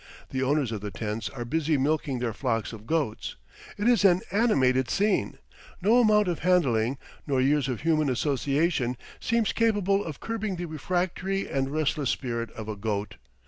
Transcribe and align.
The 0.31 0.41
owners 0.41 0.71
of 0.71 0.81
the 0.81 0.89
tents 0.89 1.29
are 1.29 1.45
busy 1.45 1.77
milking 1.77 2.17
their 2.17 2.33
flocks 2.33 2.73
of 2.73 2.87
goats. 2.87 3.35
It 3.77 3.87
is 3.87 4.03
an 4.03 4.21
animated 4.31 4.89
scene. 4.89 5.37
No 5.79 5.99
amount 5.99 6.27
of 6.27 6.39
handling, 6.39 6.97
nor 7.27 7.39
years 7.39 7.69
of 7.69 7.81
human 7.81 8.09
association, 8.09 8.97
seems 9.19 9.53
capable 9.53 10.03
of 10.03 10.19
curbing 10.19 10.55
the 10.55 10.65
refractory 10.65 11.47
and 11.47 11.69
restless 11.71 12.09
spirit 12.09 12.49
of 12.53 12.67
a 12.67 12.75
goat. 12.75 13.17